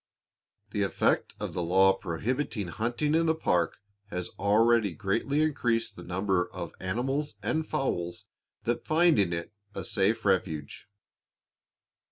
[0.71, 3.77] The effect of the law prohibiting hunting in the park
[4.07, 8.25] has already greatly increased the numbers of animals and fowls
[8.63, 10.87] that find in it a safe refuge.